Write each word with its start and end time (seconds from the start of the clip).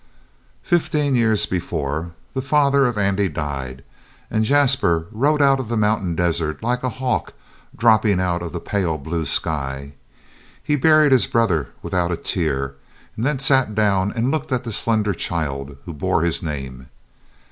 Fifteen 0.63 1.15
years 1.15 1.45
before, 1.45 2.09
the 2.33 2.41
father 2.41 2.87
of 2.87 2.97
Andy 2.97 3.29
died, 3.29 3.83
and 4.31 4.43
Jasper 4.43 5.05
rode 5.11 5.43
out 5.43 5.59
of 5.59 5.69
the 5.69 5.77
mountain 5.77 6.15
desert 6.15 6.63
like 6.63 6.81
a 6.81 6.89
hawk 6.97 7.33
dropping 7.77 8.19
out 8.19 8.41
of 8.41 8.51
the 8.51 8.59
pale 8.59 8.97
blue 8.97 9.27
sky. 9.27 9.93
He 10.63 10.75
buried 10.75 11.11
his 11.11 11.27
brother 11.27 11.67
without 11.83 12.11
a 12.11 12.17
tear, 12.17 12.73
and 13.15 13.23
then 13.23 13.37
sat 13.37 13.75
down 13.75 14.11
and 14.15 14.31
looked 14.31 14.51
at 14.51 14.63
the 14.63 14.71
slender 14.71 15.13
child 15.13 15.77
who 15.85 15.93
bore 15.93 16.23
his 16.23 16.41
name. 16.41 16.87